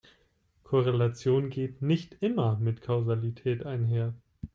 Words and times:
Korrelation 0.63 1.51
geht 1.51 1.83
nicht 1.83 2.17
immer 2.21 2.57
mit 2.57 2.81
Kausalität 2.81 3.67
einher. 3.67 4.15